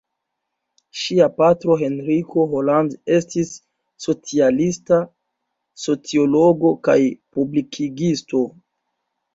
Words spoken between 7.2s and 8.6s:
publikigisto.